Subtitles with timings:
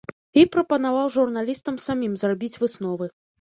[0.43, 3.13] І прапанаваў журналістам самім зрабіць высновы.